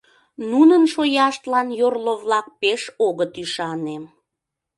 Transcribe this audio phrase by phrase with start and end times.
[0.49, 3.97] Нунын шояштлан йорло-влак пеш огыт ӱшане.